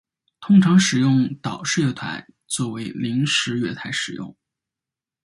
[0.39, 4.35] 通常使用岛式月台作为临时月台使用。